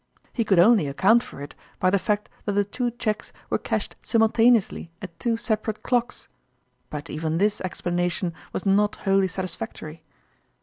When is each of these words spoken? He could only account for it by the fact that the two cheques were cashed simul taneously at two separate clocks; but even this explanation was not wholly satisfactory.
He 0.33 0.43
could 0.43 0.57
only 0.57 0.87
account 0.87 1.21
for 1.21 1.43
it 1.43 1.53
by 1.79 1.91
the 1.91 1.99
fact 1.99 2.27
that 2.45 2.53
the 2.53 2.65
two 2.65 2.89
cheques 2.89 3.31
were 3.51 3.59
cashed 3.59 3.95
simul 4.01 4.29
taneously 4.29 4.89
at 4.99 5.19
two 5.19 5.37
separate 5.37 5.83
clocks; 5.83 6.27
but 6.89 7.07
even 7.11 7.37
this 7.37 7.61
explanation 7.61 8.33
was 8.51 8.65
not 8.65 8.95
wholly 9.05 9.27
satisfactory. 9.27 10.01